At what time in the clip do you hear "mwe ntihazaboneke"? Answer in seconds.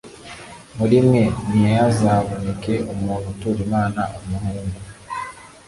1.07-2.75